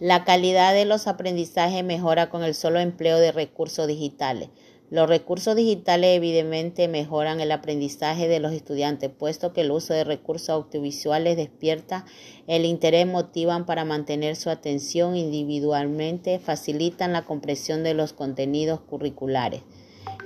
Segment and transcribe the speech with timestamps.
[0.00, 4.48] La calidad de los aprendizajes mejora con el solo empleo de recursos digitales.
[4.90, 10.04] Los recursos digitales evidentemente mejoran el aprendizaje de los estudiantes, puesto que el uso de
[10.04, 12.04] recursos audiovisuales despierta
[12.46, 19.62] el interés, motivan para mantener su atención individualmente, facilitan la comprensión de los contenidos curriculares.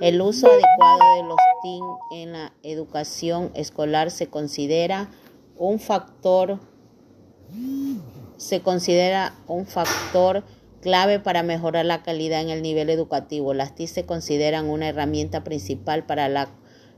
[0.01, 5.09] El uso adecuado de los TIC en la educación escolar se considera
[5.57, 6.59] un factor
[8.39, 10.45] se considera un factor
[10.81, 13.53] clave para mejorar la calidad en el nivel educativo.
[13.53, 16.49] Las TIC se consideran una herramienta principal para la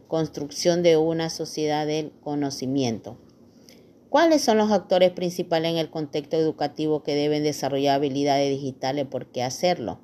[0.07, 3.17] construcción de una sociedad del conocimiento.
[4.09, 9.07] ¿Cuáles son los actores principales en el contexto educativo que deben desarrollar habilidades digitales?
[9.07, 9.99] ¿Por qué hacerlo?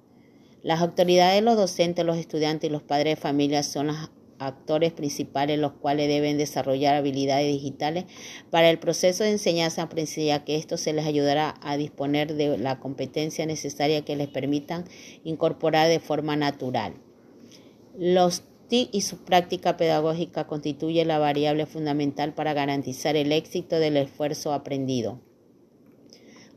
[0.63, 5.59] Las autoridades, los docentes, los estudiantes y los padres de familia son las actores principales
[5.59, 8.05] los cuales deben desarrollar habilidades digitales
[8.49, 13.45] para el proceso de enseñanza-aprendizaje, que esto se les ayudará a disponer de la competencia
[13.45, 14.85] necesaria que les permitan
[15.23, 16.93] incorporar de forma natural.
[17.97, 23.97] Los TIC y su práctica pedagógica constituyen la variable fundamental para garantizar el éxito del
[23.97, 25.21] esfuerzo aprendido.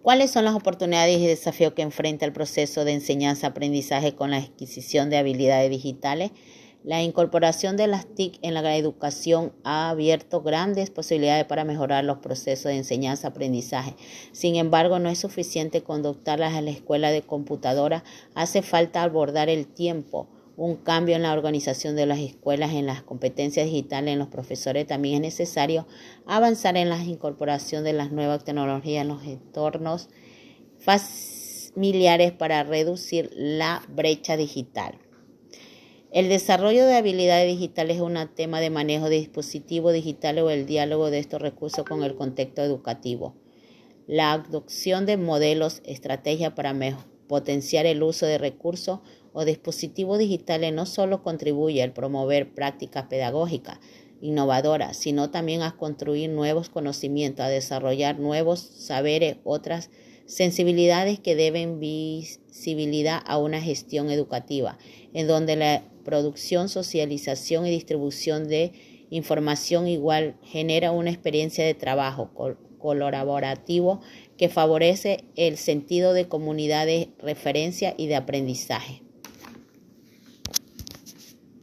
[0.03, 5.11] ¿Cuáles son las oportunidades y desafíos que enfrenta el proceso de enseñanza-aprendizaje con la adquisición
[5.11, 6.31] de habilidades digitales?
[6.83, 12.20] La incorporación de las TIC en la educación ha abierto grandes posibilidades para mejorar los
[12.20, 13.97] procesos de enseñanza-aprendizaje.
[14.33, 18.03] Sin embargo, no es suficiente conductarlas a la escuela de computadora.
[18.34, 23.03] Hace falta abordar el tiempo, un cambio en la organización de las escuelas, en las
[23.03, 24.87] competencias digitales, en los profesores.
[24.87, 25.87] También es necesario
[26.25, 30.09] avanzar en la incorporación de las nuevas tecnologías en los entornos
[30.78, 34.98] familiares para reducir la brecha digital.
[36.12, 40.66] El desarrollo de habilidades digitales es un tema de manejo de dispositivos digitales o el
[40.66, 43.36] diálogo de estos recursos con el contexto educativo.
[44.08, 46.75] La adopción de modelos, estrategias para
[47.28, 48.98] potenciar el uso de recursos
[49.33, 53.78] o dispositivos digitales no solo contribuye a promover prácticas pedagógicas
[54.20, 59.91] innovadoras, sino también a construir nuevos conocimientos, a desarrollar nuevos saberes, otras
[60.26, 64.76] sensibilidades que deben visibilidad a una gestión educativa,
[65.12, 68.72] en donde la producción, socialización y distribución de
[69.10, 72.31] información igual genera una experiencia de trabajo
[72.78, 74.00] colaborativo
[74.37, 79.03] que favorece el sentido de comunidad de referencia y de aprendizaje.